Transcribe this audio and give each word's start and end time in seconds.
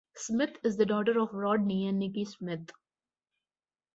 Smith 0.15 0.57
is 0.63 0.77
the 0.77 0.85
daughter 0.87 1.19
of 1.19 1.31
Rodney 1.31 1.85
and 1.87 1.99
Nikki 1.99 2.25
Smith. 2.25 2.71